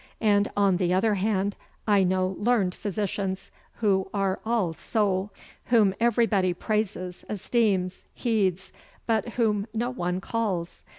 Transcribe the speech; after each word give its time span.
And, 0.19 0.49
on 0.57 0.77
the 0.77 0.91
other 0.95 1.13
hand, 1.13 1.55
I 1.87 2.03
know 2.03 2.35
learned 2.39 2.73
physicians 2.73 3.51
who 3.75 4.09
are 4.15 4.39
all 4.43 4.73
soul, 4.73 5.29
whom 5.65 5.93
everybody 5.99 6.55
praises, 6.55 7.23
esteems, 7.29 8.05
heeds, 8.15 8.73
but 9.05 9.33
whom 9.33 9.67
no 9.75 9.91
one 9.91 10.19
calls. 10.19 10.81